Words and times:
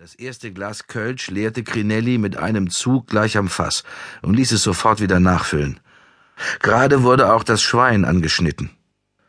Das 0.00 0.14
erste 0.14 0.52
Glas 0.52 0.86
Kölsch 0.86 1.28
leerte 1.28 1.64
Crinelli 1.64 2.18
mit 2.18 2.36
einem 2.36 2.70
Zug 2.70 3.08
gleich 3.08 3.36
am 3.36 3.48
Fass 3.48 3.82
und 4.22 4.34
ließ 4.34 4.52
es 4.52 4.62
sofort 4.62 5.00
wieder 5.00 5.18
nachfüllen. 5.18 5.80
Gerade 6.60 7.02
wurde 7.02 7.32
auch 7.32 7.42
das 7.42 7.62
Schwein 7.62 8.04
angeschnitten. 8.04 8.70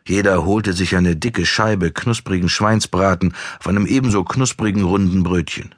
Jeder 0.05 0.45
holte 0.45 0.73
sich 0.73 0.95
eine 0.95 1.15
dicke 1.15 1.47
Scheibe 1.47 1.89
knusprigen 1.89 2.49
Schweinsbraten 2.49 3.33
auf 3.59 3.67
einem 3.67 3.87
ebenso 3.87 4.23
knusprigen 4.23 4.83
runden 4.83 5.23
Brötchen. 5.23 5.73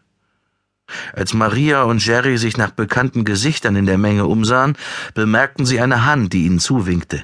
Als 1.13 1.33
Maria 1.33 1.83
und 1.83 2.05
Jerry 2.05 2.37
sich 2.37 2.57
nach 2.57 2.71
bekannten 2.71 3.23
Gesichtern 3.23 3.77
in 3.77 3.85
der 3.85 3.97
Menge 3.97 4.25
umsahen, 4.25 4.75
bemerkten 5.13 5.65
sie 5.65 5.79
eine 5.79 6.03
Hand, 6.03 6.33
die 6.33 6.45
ihnen 6.45 6.59
zuwinkte. 6.59 7.23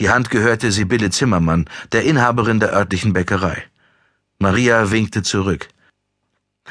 Die 0.00 0.10
Hand 0.10 0.30
gehörte 0.30 0.72
Sibylle 0.72 1.10
Zimmermann, 1.10 1.70
der 1.92 2.02
Inhaberin 2.02 2.58
der 2.58 2.72
örtlichen 2.72 3.12
Bäckerei. 3.12 3.62
Maria 4.40 4.90
winkte 4.90 5.22
zurück. 5.22 5.68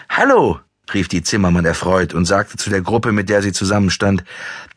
Hallo, 0.10 0.60
rief 0.94 1.08
die 1.08 1.24
Zimmermann 1.24 1.66
erfreut 1.66 2.14
und 2.14 2.26
sagte 2.26 2.58
zu 2.58 2.70
der 2.70 2.82
Gruppe, 2.82 3.12
mit 3.12 3.30
der 3.30 3.42
sie 3.42 3.52
zusammenstand, 3.52 4.24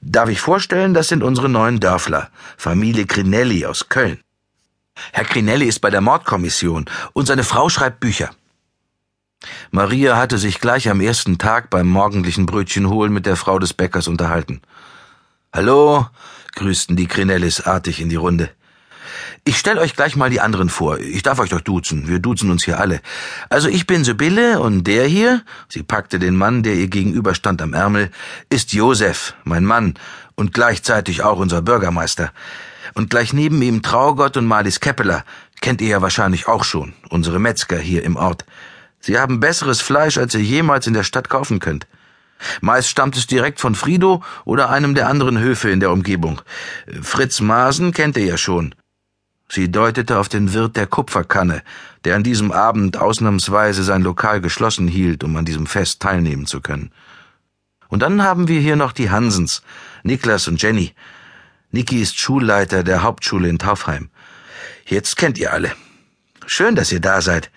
darf 0.01 0.28
ich 0.28 0.41
vorstellen, 0.41 0.95
das 0.95 1.09
sind 1.09 1.23
unsere 1.23 1.48
neuen 1.48 1.80
Dörfler, 1.80 2.30
Familie 2.56 3.06
Crinelli 3.06 3.64
aus 3.66 3.88
Köln. 3.88 4.20
Herr 5.12 5.25
Crinelli 5.25 5.66
ist 5.66 5.80
bei 5.80 5.91
der 5.91 6.01
Mordkommission 6.01 6.87
und 7.12 7.27
seine 7.27 7.45
Frau 7.45 7.69
schreibt 7.69 8.01
Bücher. 8.01 8.30
Maria 9.70 10.16
hatte 10.16 10.37
sich 10.37 10.61
gleich 10.61 10.88
am 10.88 11.01
ersten 11.01 11.39
Tag 11.39 11.70
beim 11.70 11.87
morgendlichen 11.89 12.47
Brötchenholen 12.47 13.12
mit 13.12 13.25
der 13.25 13.37
Frau 13.37 13.59
des 13.59 13.73
Bäckers 13.73 14.09
unterhalten. 14.09 14.61
Hallo, 15.52 16.06
grüßten 16.55 16.97
die 16.97 17.06
Crinellis 17.06 17.62
artig 17.62 18.00
in 18.00 18.09
die 18.09 18.16
Runde. 18.16 18.50
Ich 19.45 19.59
stell 19.59 19.78
euch 19.78 19.96
gleich 19.96 20.16
mal 20.16 20.30
die 20.30 20.41
anderen 20.41 20.69
vor. 20.69 20.98
Ich 20.98 21.23
darf 21.23 21.38
euch 21.38 21.50
doch 21.50 21.60
duzen. 21.60 22.09
Wir 22.09 22.19
duzen 22.19 22.50
uns 22.50 22.64
hier 22.64 22.78
alle. 22.78 23.00
Also 23.48 23.69
ich 23.69 23.86
bin 23.86 24.05
Sibylle 24.05 24.60
und 24.60 24.84
der 24.84 25.06
hier, 25.06 25.42
sie 25.69 25.83
packte 25.83 26.19
den 26.19 26.36
Mann, 26.36 26.62
der 26.62 26.74
ihr 26.74 26.88
gegenüberstand, 26.88 27.62
am 27.62 27.74
Ärmel, 27.74 28.10
ist 28.48 28.73
Josef, 28.73 29.34
mein 29.44 29.64
Mann 29.64 29.94
und 30.34 30.55
gleichzeitig 30.55 31.22
auch 31.22 31.39
unser 31.39 31.62
Bürgermeister. 31.62 32.33
Und 32.94 33.11
gleich 33.11 33.33
neben 33.33 33.62
ihm 33.62 33.83
Traugott 33.83 34.36
und 34.36 34.47
Marlies 34.47 34.80
Keppeler, 34.80 35.24
kennt 35.61 35.80
ihr 35.80 35.89
ja 35.89 36.02
wahrscheinlich 36.02 36.48
auch 36.48 36.64
schon, 36.64 36.95
unsere 37.08 37.39
Metzger 37.39 37.78
hier 37.78 38.02
im 38.05 38.17
Ort. 38.17 38.45
Sie 39.00 39.19
haben 39.19 39.41
besseres 39.41 39.80
Fleisch, 39.80 40.19
als 40.19 40.34
ihr 40.34 40.42
jemals 40.42 40.86
in 40.86 40.95
der 40.95 41.05
Stadt 41.05 41.28
kaufen 41.28 41.58
könnt. 41.58 41.86
Meist 42.61 42.89
stammt 42.89 43.17
es 43.17 43.27
direkt 43.27 43.61
von 43.61 43.74
Frido 43.74 44.22
oder 44.45 44.70
einem 44.70 44.95
der 44.95 45.08
anderen 45.08 45.39
Höfe 45.39 45.70
in 45.70 45.80
der 45.80 45.91
Umgebung. 45.91 46.41
Fritz 47.02 47.41
Masen 47.41 47.92
kennt 47.92 48.17
ihr 48.17 48.24
ja 48.24 48.36
schon. 48.36 48.74
Sie 49.53 49.69
deutete 49.69 50.17
auf 50.19 50.29
den 50.29 50.53
Wirt 50.55 50.77
der 50.77 50.87
Kupferkanne, 50.87 51.62
der 52.05 52.15
an 52.15 52.23
diesem 52.23 52.53
Abend 52.53 52.97
ausnahmsweise 52.97 53.83
sein 53.83 54.03
Lokal 54.03 54.41
geschlossen 54.41 54.87
hielt, 54.87 55.25
um 55.25 55.37
an 55.37 55.45
diesem 55.45 55.67
Fest 55.67 56.01
teilnehmen 56.01 56.47
zu 56.47 56.61
können. 56.61 56.92
Und 57.89 58.01
dann 58.01 58.23
haben 58.23 58.47
wir 58.47 58.61
hier 58.61 58.77
noch 58.77 58.92
die 58.92 59.11
Hansens, 59.11 59.62
Niklas 60.05 60.47
und 60.47 60.62
Jenny. 60.62 60.95
Niki 61.73 62.01
ist 62.01 62.20
Schulleiter 62.20 62.84
der 62.84 63.03
Hauptschule 63.03 63.48
in 63.48 63.59
Taufheim. 63.59 64.09
Jetzt 64.87 65.17
kennt 65.17 65.37
ihr 65.37 65.53
alle. 65.53 65.73
Schön, 66.47 66.77
dass 66.77 66.92
ihr 66.92 67.01
da 67.01 67.20
seid. 67.20 67.51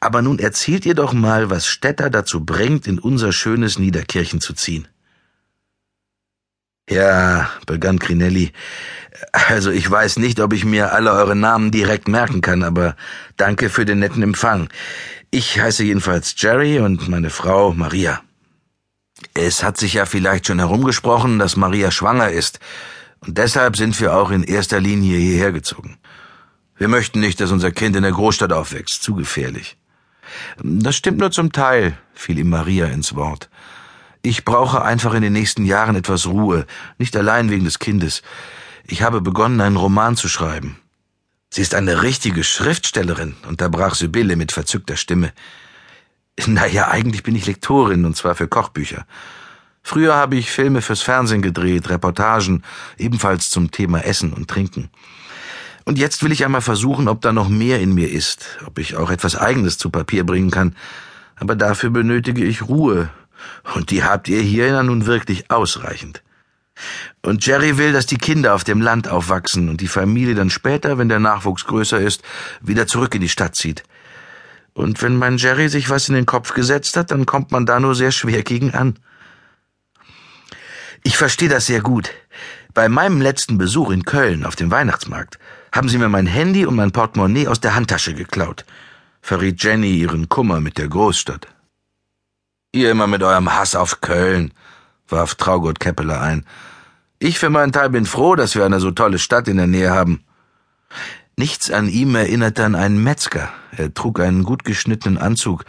Aber 0.00 0.22
nun 0.22 0.40
erzählt 0.40 0.84
ihr 0.84 0.94
doch 0.94 1.12
mal, 1.12 1.48
was 1.48 1.66
Städter 1.66 2.10
dazu 2.10 2.44
bringt, 2.44 2.88
in 2.88 2.98
unser 2.98 3.32
schönes 3.32 3.78
Niederkirchen 3.78 4.40
zu 4.40 4.52
ziehen. 4.52 4.88
Ja, 6.90 7.48
begann 7.66 8.00
Crinelli, 8.00 8.52
also 9.32 9.70
ich 9.70 9.88
weiß 9.88 10.18
nicht, 10.18 10.40
ob 10.40 10.52
ich 10.52 10.64
mir 10.64 10.92
alle 10.92 11.12
eure 11.12 11.36
Namen 11.36 11.70
direkt 11.70 12.08
merken 12.08 12.40
kann, 12.40 12.64
aber 12.64 12.96
danke 13.36 13.70
für 13.70 13.84
den 13.84 14.00
netten 14.00 14.24
Empfang. 14.24 14.68
Ich 15.30 15.60
heiße 15.60 15.84
jedenfalls 15.84 16.34
Jerry 16.36 16.80
und 16.80 17.08
meine 17.08 17.30
Frau 17.30 17.72
Maria. 17.72 18.20
Es 19.34 19.62
hat 19.62 19.76
sich 19.76 19.94
ja 19.94 20.04
vielleicht 20.04 20.48
schon 20.48 20.58
herumgesprochen, 20.58 21.38
dass 21.38 21.56
Maria 21.56 21.92
schwanger 21.92 22.30
ist, 22.30 22.58
und 23.20 23.38
deshalb 23.38 23.76
sind 23.76 24.00
wir 24.00 24.16
auch 24.16 24.30
in 24.30 24.42
erster 24.42 24.80
Linie 24.80 25.16
hierher 25.16 25.52
gezogen. 25.52 25.98
Wir 26.76 26.88
möchten 26.88 27.20
nicht, 27.20 27.38
dass 27.40 27.52
unser 27.52 27.70
Kind 27.70 27.94
in 27.94 28.02
der 28.02 28.12
Großstadt 28.12 28.52
aufwächst, 28.52 29.02
zu 29.02 29.14
gefährlich. 29.14 29.76
Das 30.62 30.96
stimmt 30.96 31.18
nur 31.18 31.30
zum 31.30 31.52
Teil, 31.52 31.98
fiel 32.14 32.38
ihm 32.38 32.48
Maria 32.48 32.86
ins 32.86 33.14
Wort. 33.14 33.48
Ich 34.22 34.44
brauche 34.44 34.82
einfach 34.82 35.14
in 35.14 35.22
den 35.22 35.32
nächsten 35.32 35.64
Jahren 35.64 35.96
etwas 35.96 36.26
Ruhe, 36.26 36.66
nicht 36.98 37.16
allein 37.16 37.50
wegen 37.50 37.64
des 37.64 37.78
Kindes. 37.78 38.22
Ich 38.86 39.02
habe 39.02 39.20
begonnen, 39.20 39.60
einen 39.60 39.76
Roman 39.76 40.16
zu 40.16 40.28
schreiben. 40.28 40.76
Sie 41.48 41.62
ist 41.62 41.74
eine 41.74 42.02
richtige 42.02 42.44
Schriftstellerin, 42.44 43.34
unterbrach 43.48 43.94
Sibylle 43.94 44.36
mit 44.36 44.52
verzückter 44.52 44.96
Stimme. 44.96 45.32
Na 46.46 46.66
ja, 46.66 46.88
eigentlich 46.88 47.22
bin 47.22 47.34
ich 47.34 47.46
Lektorin, 47.46 48.04
und 48.04 48.16
zwar 48.16 48.34
für 48.34 48.46
Kochbücher. 48.46 49.06
Früher 49.82 50.14
habe 50.14 50.36
ich 50.36 50.50
Filme 50.50 50.82
fürs 50.82 51.02
Fernsehen 51.02 51.42
gedreht, 51.42 51.88
Reportagen, 51.88 52.62
ebenfalls 52.98 53.50
zum 53.50 53.70
Thema 53.70 54.04
Essen 54.04 54.32
und 54.32 54.48
Trinken. 54.48 54.90
Und 55.84 55.98
jetzt 55.98 56.22
will 56.22 56.30
ich 56.30 56.44
einmal 56.44 56.60
versuchen, 56.60 57.08
ob 57.08 57.22
da 57.22 57.32
noch 57.32 57.48
mehr 57.48 57.80
in 57.80 57.94
mir 57.94 58.10
ist, 58.10 58.58
ob 58.66 58.78
ich 58.78 58.96
auch 58.96 59.10
etwas 59.10 59.34
Eigenes 59.34 59.78
zu 59.78 59.90
Papier 59.90 60.24
bringen 60.24 60.50
kann. 60.50 60.76
Aber 61.36 61.56
dafür 61.56 61.90
benötige 61.90 62.44
ich 62.44 62.62
Ruhe. 62.68 63.10
Und 63.74 63.90
die 63.90 64.04
habt 64.04 64.28
ihr 64.28 64.40
hier 64.40 64.66
ja 64.68 64.82
nun 64.82 65.06
wirklich 65.06 65.50
ausreichend. 65.50 66.22
Und 67.22 67.44
Jerry 67.44 67.76
will, 67.76 67.92
dass 67.92 68.06
die 68.06 68.16
Kinder 68.16 68.54
auf 68.54 68.64
dem 68.64 68.80
Land 68.80 69.08
aufwachsen 69.08 69.68
und 69.68 69.80
die 69.80 69.88
Familie 69.88 70.34
dann 70.34 70.50
später, 70.50 70.98
wenn 70.98 71.08
der 71.08 71.20
Nachwuchs 71.20 71.66
größer 71.66 72.00
ist, 72.00 72.22
wieder 72.60 72.86
zurück 72.86 73.14
in 73.14 73.20
die 73.20 73.28
Stadt 73.28 73.54
zieht. 73.54 73.82
Und 74.72 75.02
wenn 75.02 75.16
mein 75.16 75.36
Jerry 75.36 75.68
sich 75.68 75.90
was 75.90 76.08
in 76.08 76.14
den 76.14 76.26
Kopf 76.26 76.54
gesetzt 76.54 76.96
hat, 76.96 77.10
dann 77.10 77.26
kommt 77.26 77.50
man 77.50 77.66
da 77.66 77.80
nur 77.80 77.94
sehr 77.94 78.12
schwer 78.12 78.42
gegen 78.42 78.72
an. 78.72 78.98
Ich 81.02 81.16
verstehe 81.16 81.48
das 81.48 81.66
sehr 81.66 81.80
gut. 81.80 82.10
Bei 82.72 82.88
meinem 82.88 83.20
letzten 83.20 83.58
Besuch 83.58 83.90
in 83.90 84.04
Köln 84.04 84.44
auf 84.44 84.56
dem 84.56 84.70
Weihnachtsmarkt 84.70 85.38
haben 85.72 85.88
sie 85.88 85.98
mir 85.98 86.08
mein 86.08 86.26
Handy 86.26 86.66
und 86.66 86.76
mein 86.76 86.92
Portemonnaie 86.92 87.48
aus 87.48 87.60
der 87.60 87.74
Handtasche 87.74 88.14
geklaut, 88.14 88.64
verriet 89.20 89.62
Jenny 89.62 89.94
ihren 89.94 90.28
Kummer 90.28 90.60
mit 90.60 90.78
der 90.78 90.88
Großstadt. 90.88 91.48
Ihr 92.72 92.90
immer 92.90 93.08
mit 93.08 93.22
eurem 93.22 93.52
Hass 93.52 93.74
auf 93.74 94.00
Köln, 94.00 94.52
warf 95.08 95.34
Traugott 95.34 95.80
Keppeler 95.80 96.20
ein. 96.20 96.46
Ich 97.18 97.38
für 97.38 97.50
meinen 97.50 97.72
Teil 97.72 97.90
bin 97.90 98.06
froh, 98.06 98.36
dass 98.36 98.54
wir 98.54 98.64
eine 98.64 98.78
so 98.78 98.92
tolle 98.92 99.18
Stadt 99.18 99.48
in 99.48 99.56
der 99.56 99.66
Nähe 99.66 99.90
haben. 99.90 100.22
Nichts 101.36 101.70
an 101.70 101.88
ihm 101.88 102.14
erinnerte 102.14 102.64
an 102.64 102.76
einen 102.76 103.02
Metzger. 103.02 103.52
Er 103.76 103.92
trug 103.92 104.20
einen 104.20 104.44
gut 104.44 104.64
geschnittenen 104.64 105.18
Anzug, 105.18 105.64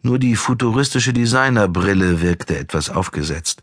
nur 0.00 0.18
die 0.18 0.34
futuristische 0.34 1.12
Designerbrille 1.12 2.22
wirkte 2.22 2.56
etwas 2.56 2.88
aufgesetzt. 2.88 3.62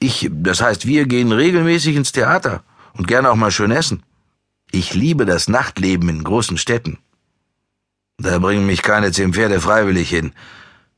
Ich, 0.00 0.28
das 0.32 0.60
heißt, 0.60 0.86
wir 0.86 1.06
gehen 1.06 1.30
regelmäßig 1.30 1.94
ins 1.94 2.12
Theater 2.12 2.62
und 2.94 3.06
gerne 3.06 3.30
auch 3.30 3.36
mal 3.36 3.50
schön 3.50 3.70
essen. 3.70 4.02
Ich 4.70 4.94
liebe 4.94 5.24
das 5.24 5.48
Nachtleben 5.48 6.08
in 6.08 6.24
großen 6.24 6.58
Städten. 6.58 6.98
Da 8.18 8.38
bringen 8.38 8.66
mich 8.66 8.82
keine 8.82 9.12
zehn 9.12 9.32
Pferde 9.32 9.60
freiwillig 9.60 10.08
hin, 10.08 10.32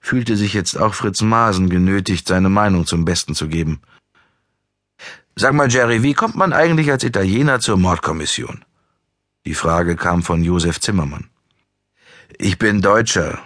fühlte 0.00 0.36
sich 0.36 0.54
jetzt 0.54 0.76
auch 0.76 0.94
Fritz 0.94 1.20
Masen 1.20 1.68
genötigt, 1.68 2.26
seine 2.26 2.48
Meinung 2.48 2.86
zum 2.86 3.04
Besten 3.04 3.34
zu 3.34 3.48
geben. 3.48 3.80
Sag 5.36 5.54
mal, 5.54 5.70
Jerry, 5.70 6.02
wie 6.02 6.14
kommt 6.14 6.34
man 6.34 6.52
eigentlich 6.52 6.90
als 6.90 7.04
Italiener 7.04 7.60
zur 7.60 7.76
Mordkommission? 7.76 8.64
Die 9.46 9.54
Frage 9.54 9.96
kam 9.96 10.22
von 10.22 10.42
Josef 10.42 10.80
Zimmermann. 10.80 11.30
Ich 12.38 12.58
bin 12.58 12.80
Deutscher. 12.80 13.38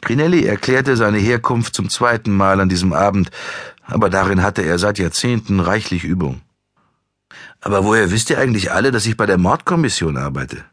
Grinelli 0.00 0.44
erklärte 0.44 0.96
seine 0.96 1.18
Herkunft 1.18 1.74
zum 1.74 1.88
zweiten 1.90 2.36
Mal 2.36 2.60
an 2.60 2.68
diesem 2.68 2.92
Abend, 2.92 3.30
aber 3.82 4.10
darin 4.10 4.42
hatte 4.42 4.62
er 4.62 4.78
seit 4.78 4.98
Jahrzehnten 4.98 5.60
reichlich 5.60 6.04
Übung. 6.04 6.40
Aber 7.60 7.84
woher 7.84 8.10
wisst 8.10 8.30
ihr 8.30 8.38
eigentlich 8.38 8.72
alle, 8.72 8.90
dass 8.90 9.06
ich 9.06 9.16
bei 9.16 9.26
der 9.26 9.38
Mordkommission 9.38 10.16
arbeite? 10.16 10.64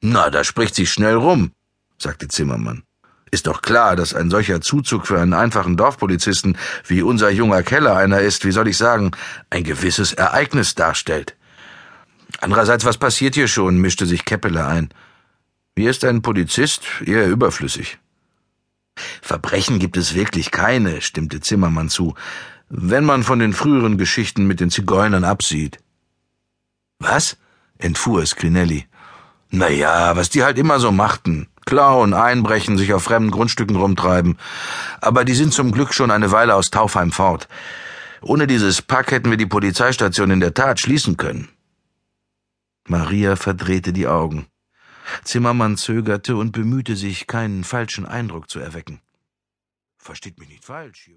Na, 0.00 0.30
da 0.30 0.44
spricht 0.44 0.74
sich 0.74 0.90
schnell 0.90 1.14
rum, 1.14 1.52
sagte 1.98 2.28
Zimmermann. 2.28 2.82
Ist 3.32 3.46
doch 3.46 3.62
klar, 3.62 3.96
dass 3.96 4.12
ein 4.12 4.28
solcher 4.28 4.60
Zuzug 4.60 5.06
für 5.06 5.18
einen 5.18 5.32
einfachen 5.32 5.78
Dorfpolizisten 5.78 6.58
wie 6.86 7.00
unser 7.00 7.30
junger 7.30 7.62
Keller 7.62 7.96
einer 7.96 8.20
ist, 8.20 8.44
wie 8.44 8.52
soll 8.52 8.68
ich 8.68 8.76
sagen, 8.76 9.12
ein 9.48 9.64
gewisses 9.64 10.12
Ereignis 10.12 10.74
darstellt. 10.74 11.34
Andererseits, 12.42 12.84
was 12.84 12.98
passiert 12.98 13.34
hier 13.34 13.48
schon, 13.48 13.78
mischte 13.78 14.04
sich 14.04 14.26
Keppeler 14.26 14.68
ein. 14.68 14.90
Mir 15.74 15.88
ist 15.90 16.04
ein 16.04 16.20
Polizist 16.20 16.82
eher 17.06 17.26
überflüssig. 17.26 17.98
Verbrechen 19.22 19.78
gibt 19.78 19.96
es 19.96 20.14
wirklich 20.14 20.50
keine, 20.50 21.00
stimmte 21.00 21.40
Zimmermann 21.40 21.88
zu, 21.88 22.14
wenn 22.68 23.06
man 23.06 23.22
von 23.22 23.38
den 23.38 23.54
früheren 23.54 23.96
Geschichten 23.96 24.46
mit 24.46 24.60
den 24.60 24.70
Zigeunern 24.70 25.24
absieht. 25.24 25.78
Was? 26.98 27.38
entfuhr 27.78 28.22
es 28.22 28.36
Crinelli. 28.36 28.86
Na 29.48 29.70
ja, 29.70 30.14
was 30.16 30.28
die 30.28 30.44
halt 30.44 30.58
immer 30.58 30.78
so 30.80 30.92
machten. 30.92 31.48
Klauen, 31.64 32.14
einbrechen, 32.14 32.76
sich 32.78 32.92
auf 32.92 33.04
fremden 33.04 33.30
Grundstücken 33.30 33.76
rumtreiben. 33.76 34.38
Aber 35.00 35.24
die 35.24 35.34
sind 35.34 35.52
zum 35.52 35.72
Glück 35.72 35.94
schon 35.94 36.10
eine 36.10 36.32
Weile 36.32 36.54
aus 36.54 36.70
Taufheim 36.70 37.12
fort. 37.12 37.48
Ohne 38.20 38.46
dieses 38.46 38.82
Pack 38.82 39.10
hätten 39.10 39.30
wir 39.30 39.36
die 39.36 39.46
Polizeistation 39.46 40.30
in 40.30 40.40
der 40.40 40.54
Tat 40.54 40.80
schließen 40.80 41.16
können. 41.16 41.48
Maria 42.86 43.36
verdrehte 43.36 43.92
die 43.92 44.06
Augen. 44.06 44.46
Zimmermann 45.24 45.76
zögerte 45.76 46.36
und 46.36 46.52
bemühte 46.52 46.96
sich, 46.96 47.26
keinen 47.26 47.64
falschen 47.64 48.06
Eindruck 48.06 48.48
zu 48.48 48.60
erwecken. 48.60 49.00
Versteht 49.98 50.38
mich 50.38 50.48
nicht 50.48 50.64
falsch. 50.64 51.10